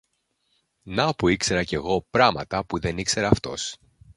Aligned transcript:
Να 0.83 1.13
που 1.13 1.27
ήξερα 1.27 1.63
κι 1.63 1.75
εγώ 1.75 2.05
πράματα 2.09 2.65
που 2.65 2.79
δεν 2.79 2.97
ήξερε 2.97 3.25
αυτός. 3.25 3.75